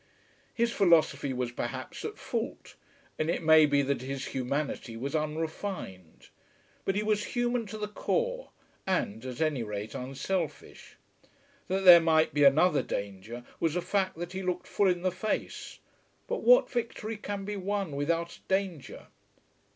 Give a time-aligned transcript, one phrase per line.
[0.55, 2.73] His philosophy was perhaps at fault,
[3.19, 6.29] and it may be that his humanity was unrefined.
[6.85, 8.49] But he was human to the core,
[8.87, 10.97] and, at any rate, unselfish.
[11.67, 15.11] That there might be another danger was a fact that he looked full in the
[15.11, 15.77] face.
[16.27, 19.05] But what victory can be won without danger?